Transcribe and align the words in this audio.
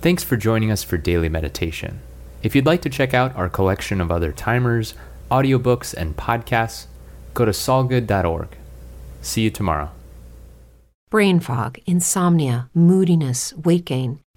Thanks 0.00 0.24
for 0.24 0.38
joining 0.38 0.70
us 0.70 0.82
for 0.82 0.96
daily 0.96 1.28
meditation. 1.28 2.00
If 2.42 2.56
you'd 2.56 2.64
like 2.64 2.80
to 2.82 2.88
check 2.88 3.12
out 3.12 3.36
our 3.36 3.50
collection 3.50 4.00
of 4.00 4.10
other 4.10 4.32
timers, 4.32 4.94
audiobooks, 5.30 5.92
and 5.92 6.16
podcasts, 6.16 6.86
go 7.34 7.44
to 7.44 7.50
solgood.org. 7.50 8.48
See 9.20 9.42
you 9.42 9.50
tomorrow. 9.50 9.90
Brain 11.10 11.38
fog, 11.38 11.78
insomnia, 11.84 12.70
moodiness, 12.72 13.52
weight 13.52 13.84
gain. 13.84 14.20